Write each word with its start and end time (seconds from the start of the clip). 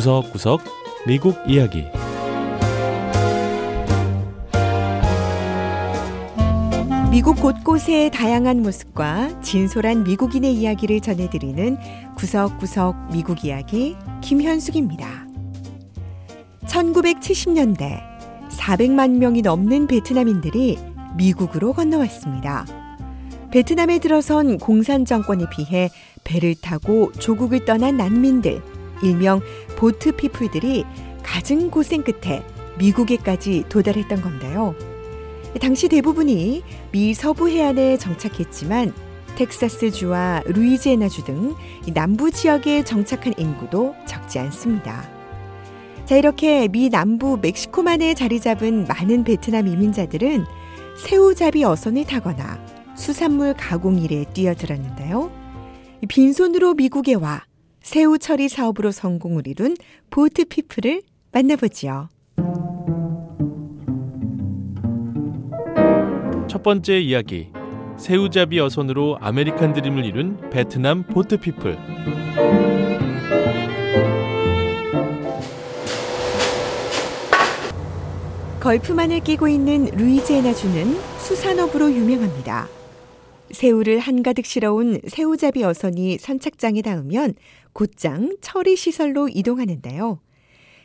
구석구석 0.00 0.62
미국 1.06 1.36
이야기 1.46 1.84
미국 7.10 7.36
곳곳의 7.36 8.10
다양한 8.10 8.62
모습과 8.62 9.42
진솔한 9.42 10.04
미국인의 10.04 10.54
이야기를 10.54 11.00
전해드리는 11.00 11.76
구석구석 12.16 13.12
미국 13.12 13.44
이야기 13.44 13.94
김현숙입니다. 14.22 15.26
1970년대 16.64 18.00
400만 18.48 19.18
명이 19.18 19.42
넘는 19.42 19.86
베트남인들이 19.86 20.78
미국으로 21.18 21.74
건너왔습니다. 21.74 22.64
베트남에 23.50 23.98
들어선 23.98 24.56
공산 24.56 25.04
정권에 25.04 25.44
비해 25.50 25.90
배를 26.24 26.54
타고 26.54 27.12
조국을 27.12 27.66
떠난 27.66 27.98
난민들, 27.98 28.62
일명 29.02 29.40
보트 29.80 30.12
피플들이 30.12 30.84
갖은 31.22 31.70
고생 31.70 32.02
끝에 32.02 32.44
미국에까지 32.78 33.64
도달했던 33.70 34.20
건데요. 34.20 34.74
당시 35.58 35.88
대부분이 35.88 36.62
미 36.92 37.14
서부 37.14 37.48
해안에 37.48 37.96
정착했지만 37.96 38.92
텍사스주와 39.36 40.42
루이지애나주 40.44 41.24
등 41.24 41.54
남부 41.94 42.30
지역에 42.30 42.84
정착한 42.84 43.32
인구도 43.38 43.94
적지 44.06 44.38
않습니다. 44.40 45.08
자, 46.04 46.16
이렇게 46.18 46.68
미 46.68 46.90
남부 46.90 47.38
멕시코만에 47.40 48.12
자리 48.12 48.38
잡은 48.38 48.84
많은 48.84 49.24
베트남 49.24 49.66
이민자들은 49.66 50.44
새우잡이 50.98 51.64
어선을 51.64 52.04
타거나 52.04 52.62
수산물 52.96 53.54
가공 53.54 53.98
일에 53.98 54.26
뛰어들었는데요. 54.34 55.30
빈손으로 56.06 56.74
미국에 56.74 57.14
와 57.14 57.44
새우 57.82 58.18
처리 58.18 58.48
사업으로 58.48 58.90
성공을 58.90 59.46
이룬 59.46 59.76
보트 60.10 60.46
피플을 60.46 61.02
만나보지요. 61.32 62.08
첫 66.48 66.62
번째 66.62 66.98
이야기 66.98 67.48
새우잡이 67.96 68.58
어선으로 68.58 69.18
아메리칸 69.20 69.72
드림을 69.72 70.04
이룬 70.04 70.50
베트남 70.50 71.04
보트 71.04 71.36
피플 71.38 71.78
걸프만을 78.60 79.20
끼고 79.20 79.48
있는 79.48 79.86
루이지애나주는 79.86 81.18
수산업으로 81.18 81.90
유명합니다. 81.90 82.68
새우를 83.52 83.98
한가득 83.98 84.46
실어온 84.46 85.00
새우잡이 85.06 85.62
어선이 85.64 86.18
선착장에 86.18 86.82
닿으면 86.82 87.34
곧장 87.72 88.36
처리 88.40 88.76
시설로 88.76 89.28
이동하는데요. 89.28 90.20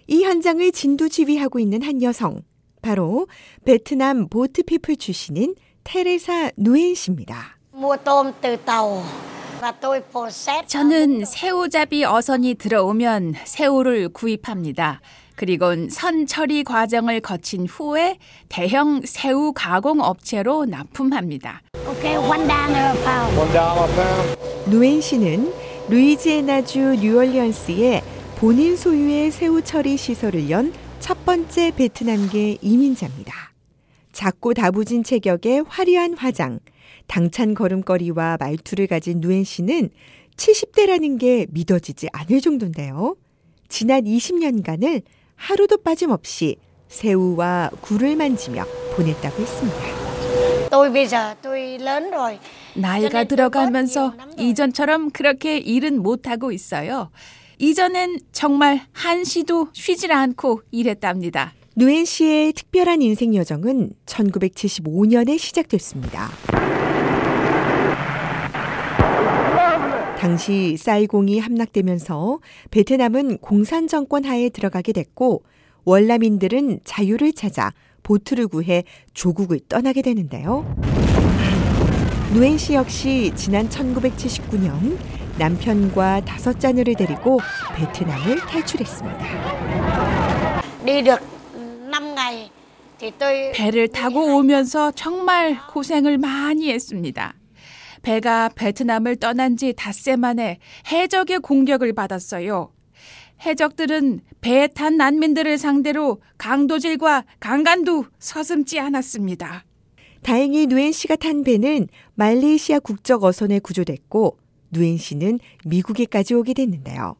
이 0.08 0.24
현장을 0.24 0.72
진두 0.72 1.10
지휘하고 1.10 1.60
있는 1.60 1.82
한 1.82 2.02
여성, 2.02 2.42
바로 2.82 3.28
베트남 3.66 4.28
보트피플 4.30 4.98
출신인 4.98 5.56
테레사 5.84 6.52
누엔 6.58 6.94
씨입니다. 6.94 7.58
저는 10.68 11.26
새우잡이 11.26 12.06
어선이 12.06 12.56
들어오면 12.56 13.34
새우를 13.46 14.10
구입합니다. 14.10 15.02
그리고 15.36 15.90
선 15.90 16.26
처리 16.26 16.64
과정을 16.64 17.22
거친 17.22 17.66
후에 17.66 18.20
대형 18.48 19.02
새우 19.04 19.52
가공 19.54 20.02
업체로 20.02 20.66
납품합니다. 20.66 21.62
누엔 24.68 25.02
씨는 25.02 25.54
루이지애나주 25.90 26.98
뉴얼리언스에 27.02 28.02
본인 28.38 28.76
소유의 28.76 29.32
새우 29.32 29.62
처리 29.62 29.98
시설을 29.98 30.50
연 30.50 30.86
첫 31.06 31.24
번째 31.24 31.72
베트남계 31.76 32.58
이민자입니다. 32.64 33.54
작고 34.12 34.56
다부진 34.56 35.04
체격의 35.04 35.66
화려한 35.68 36.16
화장, 36.16 36.60
당찬 37.06 37.54
걸음걸이와 37.54 38.38
말투를 38.40 38.88
가진 38.88 39.20
누엔 39.20 39.44
씨는 39.44 39.92
70대라는 40.36 41.20
게 41.20 41.46
믿어지지 41.52 42.08
않을 42.12 42.42
정도인데요. 42.42 43.18
지난 43.70 44.06
20년간을 44.06 45.04
하루도 45.36 45.84
빠짐없이 45.84 46.56
새우와 46.88 47.70
굴을 47.82 48.16
만지며 48.16 48.66
보냈다고 48.96 49.44
했습니다. 49.44 50.05
나이가 52.76 53.24
들어가면서 53.24 54.14
이전처럼 54.38 55.12
그렇게 55.12 55.58
일은 55.58 56.02
못하고 56.02 56.52
있어요. 56.52 57.10
이전엔 57.58 58.20
정말 58.32 58.82
한시도 58.92 59.70
쉬질 59.74 60.12
않고 60.12 60.62
일했답니다. 60.72 61.54
누엔 61.78 62.06
씨의 62.06 62.54
특별한 62.54 63.02
인생 63.02 63.36
여정은 63.36 63.92
1975년에 64.06 65.38
시작됐습니다. 65.38 66.30
당시 70.18 70.76
사이공이 70.78 71.40
함락되면서 71.40 72.40
베트남은 72.72 73.38
공산 73.40 73.88
정권 73.88 74.26
하에 74.26 74.50
들어가게 74.50 74.92
됐고 74.92 75.44
월남인들은 75.84 76.80
자유를 76.84 77.34
찾아 77.34 77.72
보트를 78.06 78.48
구해 78.48 78.84
조국을 79.14 79.60
떠나게 79.68 80.02
되는데요. 80.02 80.64
누엔 82.34 82.58
씨 82.58 82.76
역시 82.76 83.32
지난 83.36 83.68
1979년 83.68 84.98
남편과 85.38 86.22
다섯 86.22 86.60
자녀를 86.60 86.96
데리고 86.96 87.40
베트남을 87.76 88.38
탈출했습니다. 88.42 89.18
배를 93.54 93.88
타고 93.90 94.38
오면서 94.38 94.92
정말 94.92 95.58
고생을 95.68 96.18
많이 96.18 96.72
했습니다. 96.72 97.34
배가 98.02 98.50
베트남을 98.50 99.16
떠난 99.16 99.58
지 99.58 99.74
닷새 99.76 100.16
만에 100.16 100.60
해적의 100.92 101.40
공격을 101.40 101.94
받았어요. 101.94 102.75
해적들은 103.44 104.22
배에 104.42 104.68
탄 104.68 104.98
난민들을 104.98 105.58
상대로 105.58 106.22
강도질과 106.38 107.26
강간도 107.40 108.06
서슴지 108.20 108.80
않았습니다. 108.80 109.66
다행히 110.24 110.68
누엔 110.68 110.92
씨가 110.92 111.16
탄 111.18 111.44
배는 111.44 111.88
말레이시아 112.16 112.80
국적 112.80 113.24
어선에 113.24 113.60
구조됐고 113.60 114.38
누엔 114.72 114.98
씨는 114.98 115.40
미국에까지 115.66 116.34
오게 116.34 116.54
됐는데요. 116.54 117.16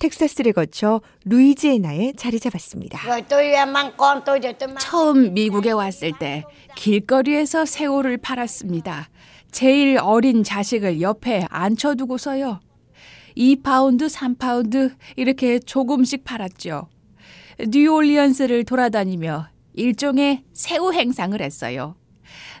텍사스를 0.00 0.54
거쳐 0.54 1.00
루이지애나에 1.26 2.14
자리 2.16 2.40
잡았습니다. 2.40 2.98
처음 4.80 5.34
미국에 5.34 5.70
왔을 5.72 6.12
때 6.18 6.42
길거리에서 6.74 7.66
새우를 7.66 8.16
팔았습니다. 8.16 9.10
제일 9.52 9.98
어린 9.98 10.42
자식을 10.42 11.00
옆에 11.00 11.46
앉혀두고서요. 11.50 12.60
2파운드, 13.36 14.08
3파운드 14.08 14.94
이렇게 15.16 15.58
조금씩 15.58 16.24
팔았죠. 16.24 16.88
뉴올리언스를 17.68 18.64
돌아다니며 18.64 19.48
일종의 19.74 20.44
새우 20.52 20.92
행상을 20.92 21.40
했어요. 21.40 21.94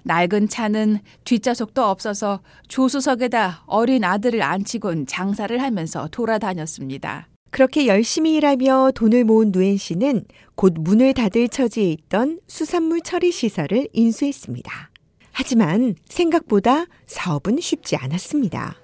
낡은 0.02 0.48
차는 0.48 1.00
뒷좌석도 1.24 1.84
없어서 1.84 2.40
조수석에다 2.68 3.64
어린 3.66 4.04
아들을 4.04 4.42
앉히곤 4.42 5.06
장사를 5.06 5.60
하면서 5.60 6.08
돌아다녔습니다. 6.10 7.28
그렇게 7.50 7.86
열심히 7.86 8.36
일하며 8.36 8.92
돈을 8.94 9.24
모은 9.24 9.50
누엔 9.52 9.76
씨는 9.76 10.24
곧 10.54 10.74
문을 10.78 11.14
닫을 11.14 11.48
처지에 11.48 11.90
있던 11.90 12.40
수산물 12.46 13.00
처리 13.00 13.32
시설을 13.32 13.88
인수했습니다. 13.92 14.90
하지만 15.32 15.96
생각보다 16.08 16.86
사업은 17.06 17.58
쉽지 17.60 17.96
않았습니다. 17.96 18.76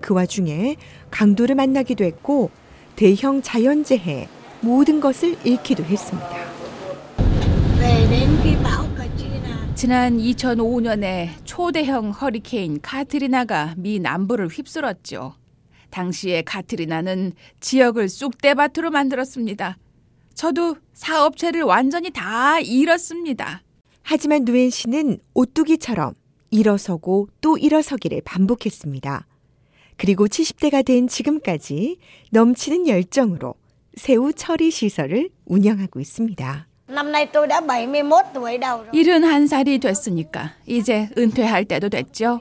그 0.00 0.14
와중에 0.14 0.76
강도를 1.10 1.54
만나기도 1.54 2.04
했고 2.04 2.50
대형 2.96 3.42
자연재해 3.42 4.28
모든 4.60 5.00
것을 5.00 5.36
잃기도 5.44 5.84
했습니다. 5.84 6.48
지난 9.76 10.18
2005년에 10.18 11.28
초대형 11.44 12.10
허리케인 12.10 12.80
카트리나가 12.80 13.74
미 13.76 14.00
남부를 14.00 14.48
휩쓸었죠. 14.48 15.34
당시에 15.90 16.42
카트리나는 16.42 17.32
지역을 17.60 18.08
쑥대밭으로 18.08 18.90
만들었습니다. 18.90 19.78
저도 20.34 20.76
사업체를 20.94 21.62
완전히 21.62 22.10
다 22.10 22.58
잃었습니다. 22.58 23.62
하지만 24.02 24.44
누엔 24.44 24.70
씨는 24.70 25.18
오뚜기처럼 25.34 26.14
일어서고 26.50 27.28
또 27.40 27.56
일어서기를 27.56 28.22
반복했습니다. 28.24 29.27
그리고 29.98 30.26
70대가 30.26 30.84
된 30.84 31.08
지금까지 31.08 31.98
넘치는 32.30 32.88
열정으로 32.88 33.54
새우 33.96 34.32
처리 34.32 34.70
시설을 34.70 35.28
운영하고 35.44 36.00
있습니다. 36.00 36.66
71살이 38.94 39.80
됐으니까 39.80 40.54
이제 40.66 41.10
은퇴할 41.18 41.64
때도 41.66 41.88
됐죠. 41.90 42.40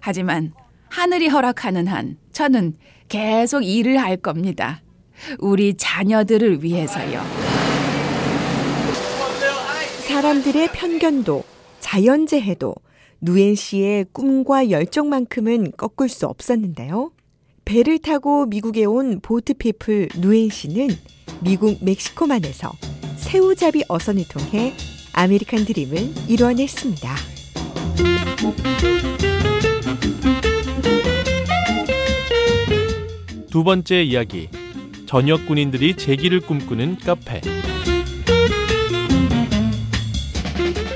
하지만 0.00 0.54
하늘이 0.88 1.28
허락하는 1.28 1.88
한 1.88 2.16
저는 2.32 2.78
계속 3.08 3.62
일을 3.62 3.98
할 3.98 4.16
겁니다. 4.16 4.80
우리 5.40 5.74
자녀들을 5.74 6.62
위해서요. 6.62 7.22
사람들의 10.06 10.68
편견도 10.72 11.42
자연재해도 11.80 12.74
누엔 13.24 13.54
씨의 13.54 14.06
꿈과 14.12 14.70
열정만큼은 14.70 15.72
꺾을 15.76 16.08
수 16.08 16.26
없었는데요. 16.26 17.12
배를 17.64 18.00
타고 18.00 18.46
미국에 18.46 18.84
온 18.84 19.20
보트피플 19.20 20.08
누엔 20.18 20.50
씨는 20.50 20.88
미국 21.40 21.78
멕시코만에서 21.84 22.72
새우잡이 23.16 23.84
어선을 23.86 24.24
통해 24.28 24.74
아메리칸 25.12 25.64
드림을 25.64 26.12
이루어냈습니다. 26.28 27.14
두 33.52 33.62
번째 33.62 34.02
이야기. 34.02 34.48
전역 35.06 35.46
군인들이 35.46 35.96
재기를 35.96 36.40
꿈꾸는 36.40 36.96
카페. 36.98 37.40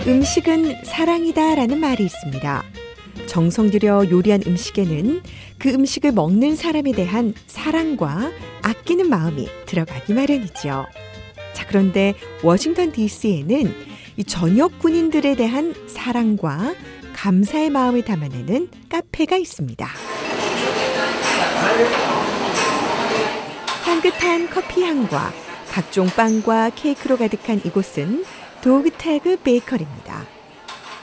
음식은 0.06 0.84
사랑이다 0.84 1.56
라는 1.56 1.80
말이 1.80 2.04
있습니다. 2.04 2.62
정성 3.26 3.72
들여 3.72 4.08
요리한 4.08 4.40
음식에는 4.46 5.20
그 5.58 5.70
음식을 5.70 6.12
먹는 6.12 6.54
사람에 6.54 6.92
대한 6.92 7.34
사랑과 7.48 8.30
아끼는 8.62 9.08
마음이 9.10 9.48
들어가기 9.66 10.14
마련이죠. 10.14 10.86
자, 11.54 11.66
그런데 11.66 12.14
워싱턴 12.44 12.92
DC에는 12.92 13.74
이 14.16 14.24
전역 14.24 14.78
군인들에 14.78 15.34
대한 15.34 15.74
사랑과 15.88 16.74
감사의 17.12 17.70
마음을 17.70 18.04
담아내는 18.04 18.68
카페가 18.88 19.36
있습니다. 19.36 19.88
향긋한 23.84 24.50
커피 24.50 24.82
향과 24.84 25.32
각종 25.72 26.06
빵과 26.06 26.70
케이크로 26.76 27.16
가득한 27.16 27.60
이곳은 27.64 28.24
도그태그 28.66 29.42
베이커리입니다. 29.44 30.26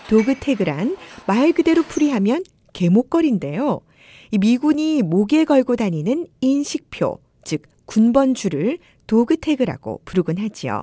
도그태그란 0.10 0.98
말 1.25 1.54
그대로 1.54 1.81
풀이하면 1.81 2.44
개목걸인데요. 2.74 3.80
미군이 4.38 5.01
목에 5.01 5.45
걸고 5.45 5.77
다니는 5.77 6.27
인식표, 6.42 7.19
즉 7.45 7.62
군번줄을 7.86 8.80
도그태그라고 9.07 10.01
부르곤 10.04 10.39
하지요. 10.39 10.81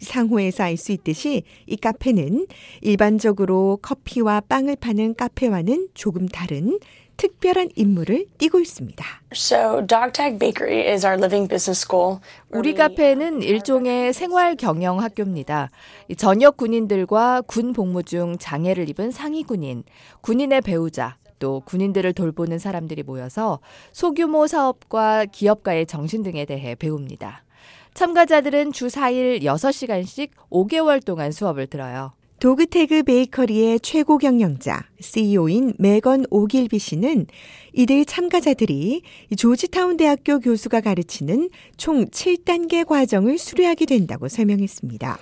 상호에서 0.00 0.62
알 0.62 0.76
수 0.76 0.92
있듯이 0.92 1.42
이 1.66 1.76
카페는 1.76 2.46
일반적으로 2.82 3.80
커피와 3.82 4.42
빵을 4.42 4.76
파는 4.76 5.16
카페와는 5.16 5.88
조금 5.94 6.28
다른 6.28 6.78
특별한 7.20 7.68
임무를 7.76 8.24
띠고 8.38 8.60
있습니다. 8.60 9.04
So 9.34 9.86
Dogtag 9.86 10.38
Bakery 10.38 10.90
is 10.90 11.04
our 11.04 11.18
living 11.18 11.46
business 11.46 11.84
school. 11.84 12.20
우리 12.48 12.74
카페는 12.74 13.42
일종의 13.42 14.14
생활 14.14 14.56
경영 14.56 15.02
학교입니다. 15.02 15.68
전역 16.16 16.56
군인들과 16.56 17.42
군 17.42 17.74
복무 17.74 18.04
중 18.04 18.38
장애를 18.38 18.88
입은 18.88 19.10
상위 19.10 19.42
군인, 19.42 19.82
군인의 20.22 20.62
배우자, 20.62 21.18
또 21.38 21.60
군인들을 21.66 22.10
돌보는 22.14 22.58
사람들이 22.58 23.02
모여서 23.02 23.60
소규모 23.92 24.46
사업과 24.46 25.26
기업가의 25.26 25.84
정신 25.84 26.22
등에 26.22 26.46
대해 26.46 26.74
배웁니다. 26.74 27.44
참가자들은 27.92 28.72
주 28.72 28.86
4일 28.86 29.42
6시간씩 29.42 30.30
5개월 30.48 31.04
동안 31.04 31.32
수업을 31.32 31.66
들어요. 31.66 32.14
도그태그 32.40 33.02
베이커리의 33.02 33.80
최고 33.80 34.16
경영자, 34.16 34.84
CEO인 34.98 35.74
메건 35.78 36.24
오길비 36.30 36.78
씨는 36.78 37.26
이들 37.74 38.06
참가자들이 38.06 39.02
조지타운 39.36 39.98
대학교 39.98 40.40
교수가 40.40 40.80
가르치는 40.80 41.50
총 41.76 42.06
7단계 42.06 42.86
과정을 42.86 43.36
수료하게 43.36 43.84
된다고 43.84 44.28
설명했습니다. 44.28 45.18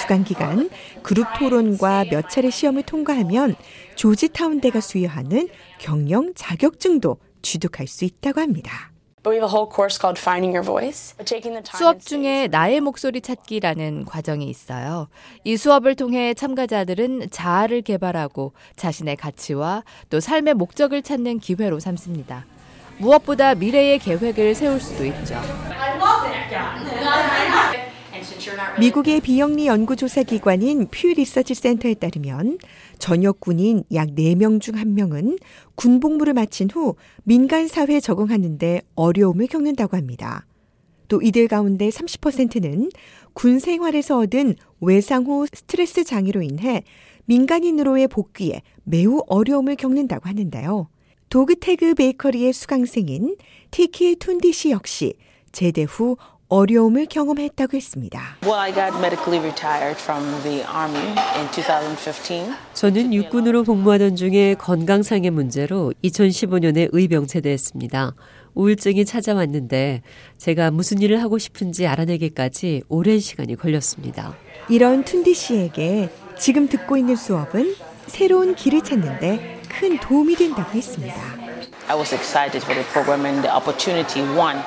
수강 0.00 0.24
기간 0.24 0.70
그룹 1.02 1.26
토론과 1.38 2.06
몇 2.10 2.30
차례 2.30 2.48
시험을 2.48 2.84
통과하면 2.84 3.54
조지타운대가 3.96 4.80
수여하는 4.80 5.50
경영 5.78 6.32
자격증도 6.34 7.18
취득할 7.42 7.86
수 7.86 8.06
있다고 8.06 8.40
합니다. 8.40 8.91
수업 11.78 12.00
중에 12.00 12.48
나의 12.48 12.80
목소리 12.80 13.20
찾기라는 13.20 14.04
과정이 14.04 14.46
있어요. 14.46 15.08
이 15.44 15.56
수업을 15.56 15.94
통해 15.94 16.34
참가자들은 16.34 17.30
자아를 17.30 17.82
개발하고 17.82 18.52
자신의 18.76 19.16
가치와 19.16 19.84
또 20.10 20.18
삶의 20.18 20.54
목적을 20.54 21.02
찾는 21.02 21.38
기회로 21.38 21.78
삼습니다. 21.78 22.46
무엇보다 22.98 23.54
미래의 23.54 24.00
계획을 24.00 24.54
세울 24.54 24.80
수도 24.80 25.04
있죠. 25.04 25.40
미국의 28.78 29.20
비영리 29.20 29.66
연구조사 29.66 30.22
기관인 30.24 30.88
퓨 30.88 31.08
리서치 31.08 31.54
센터에 31.54 31.94
따르면 31.94 32.58
전역 32.98 33.40
군인 33.40 33.84
약 33.94 34.08
4명 34.08 34.60
중 34.60 34.74
1명은 34.74 35.38
군 35.74 36.00
복무를 36.00 36.34
마친 36.34 36.68
후 36.70 36.96
민간 37.24 37.68
사회에 37.68 38.00
적응하는데 38.00 38.82
어려움을 38.94 39.46
겪는다고 39.46 39.96
합니다. 39.96 40.46
또 41.08 41.20
이들 41.22 41.48
가운데 41.48 41.88
30%는 41.88 42.90
군 43.32 43.58
생활에서 43.58 44.18
얻은 44.18 44.56
외상 44.80 45.24
후 45.24 45.46
스트레스 45.52 46.04
장애로 46.04 46.42
인해 46.42 46.82
민간인으로의 47.26 48.08
복귀에 48.08 48.62
매우 48.84 49.22
어려움을 49.26 49.76
겪는다고 49.76 50.28
하는데요. 50.28 50.88
도그태그 51.28 51.94
베이커리의 51.94 52.52
수강생인 52.52 53.36
티키 53.70 54.16
툰디 54.16 54.52
씨 54.52 54.70
역시 54.70 55.14
제대 55.50 55.84
후 55.84 56.16
어려움을 56.52 57.06
경험했다고 57.06 57.78
했습니다. 57.78 58.36
저는 62.74 63.14
육군으로 63.14 63.62
복무하던 63.62 64.16
중에 64.16 64.54
건강상의 64.58 65.30
문제로 65.30 65.94
2015년에 66.04 66.90
의병체대했습니다. 66.92 68.14
우울증이 68.52 69.06
찾아왔는데 69.06 70.02
제가 70.36 70.70
무슨 70.70 71.00
일을 71.00 71.22
하고 71.22 71.38
싶은지 71.38 71.86
알아내기까지 71.86 72.82
오랜 72.90 73.18
시간이 73.18 73.56
걸렸습니다. 73.56 74.36
이런 74.68 75.04
툰디 75.04 75.32
씨에게 75.32 76.10
지금 76.38 76.68
듣고 76.68 76.98
있는 76.98 77.16
수업은 77.16 77.74
새로운 78.08 78.54
길을 78.54 78.82
찾는데 78.82 79.62
큰 79.70 79.98
도움이 79.98 80.36
된다고 80.36 80.70
했습니다. 80.72 81.41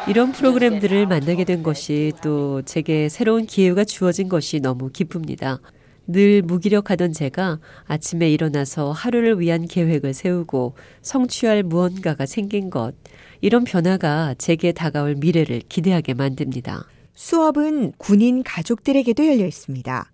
이런 0.08 0.32
프로그램들을 0.32 1.08
만나게 1.08 1.44
된 1.44 1.63
것이 1.63 2.13
또 2.22 2.62
제게 2.62 3.10
새로운 3.10 3.48
기회가 3.48 3.84
주어진 3.84 4.29
것이 4.29 4.60
너무 4.60 4.91
기쁩니다. 4.91 5.60
늘 6.08 6.44
무기력하던 6.44 7.13
제가 7.13 7.60
아침에 7.86 8.29
일어나서 8.29 8.91
하루를 8.91 9.39
위한 9.39 9.67
계획을 9.67 10.13
세우고 10.13 10.75
성취할 11.01 11.63
무언가가 11.63 12.27
생긴 12.27 12.70
것, 12.70 12.94
이런 13.41 13.63
변화가 13.63 14.36
제게 14.38 14.72
다가올 14.72 15.15
미래를 15.15 15.63
기대하게 15.67 16.13
만듭니다. 16.13 16.86
수업은 17.15 17.94
군인 17.98 18.44
가족들에게도 18.44 19.25
열려 19.25 19.48
있습니다. 19.48 20.12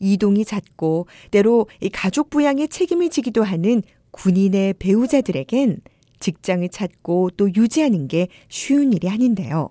이동이 0.00 0.44
잦고 0.44 1.06
때로 1.30 1.68
가족 1.92 2.30
부양에 2.30 2.66
책임을 2.66 3.10
지기도 3.10 3.44
하는 3.44 3.82
군인의 4.10 4.74
배우자들에겐 4.80 5.80
직장을 6.22 6.66
찾고 6.70 7.30
또 7.36 7.52
유지하는 7.54 8.08
게 8.08 8.28
쉬운 8.48 8.92
일이 8.92 9.10
아닌데요. 9.10 9.68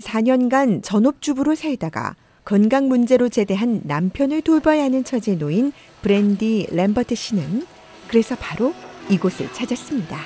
4년간 0.00 0.82
전업주부로 0.84 1.54
살다가 1.54 2.14
건강 2.44 2.86
문제로 2.86 3.28
제대한 3.28 3.80
남편을 3.84 4.42
돌봐야 4.42 4.84
하는 4.84 5.02
처지에 5.02 5.34
놓인 5.34 5.72
브랜디 6.02 6.68
램버트 6.70 7.16
씨는 7.16 7.66
그래서 8.06 8.36
바로 8.38 8.72
이곳을 9.08 9.52
찾았습니다. 9.52 10.16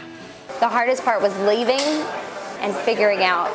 The 0.59 0.71
hardest 0.71 1.03
part 1.03 1.25
was 1.25 1.35
leaving 1.41 1.81
and 2.61 2.77
figuring 2.81 3.23
out 3.23 3.49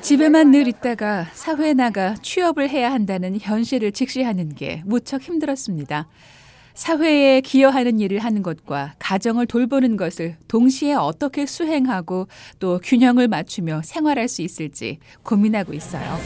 집에만 0.00 0.52
늘 0.52 0.68
있다가 0.68 1.26
사회에 1.32 1.74
나가 1.74 2.14
취업을 2.22 2.68
해야 2.68 2.92
한다는 2.92 3.36
현실을 3.40 3.90
직시하는 3.90 4.54
게 4.54 4.82
무척 4.84 5.22
힘들었습니다. 5.22 6.06
사회에 6.74 7.40
기여하는 7.40 8.00
일을 8.00 8.18
하는 8.18 8.42
것과 8.42 8.94
가정을 8.98 9.46
돌보는 9.46 9.96
것을 9.96 10.36
동시에 10.48 10.94
어떻게 10.94 11.46
수행하고 11.46 12.28
또 12.58 12.80
균형을 12.82 13.28
맞추며 13.28 13.82
생활할 13.84 14.28
수 14.28 14.42
있을지 14.42 14.98
고민하고 15.22 15.72
있어요. 15.74 16.18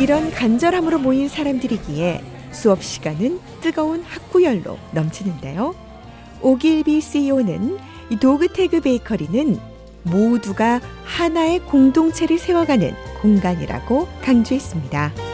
이런 0.00 0.30
간절함으로 0.30 0.98
모인 0.98 1.28
사람들이기에 1.28 2.22
수업 2.50 2.82
시간은 2.82 3.40
뜨거운 3.60 4.02
학구열로 4.02 4.78
넘치는데요. 4.92 5.74
오길비 6.40 7.00
CEO는 7.00 7.78
이 8.10 8.16
도그태그 8.16 8.80
베이커리는 8.80 9.58
모두가 10.04 10.80
하나의 11.04 11.60
공동체를 11.60 12.38
세워가는 12.38 12.92
공간이라고 13.22 14.06
강조했습니다. 14.22 15.33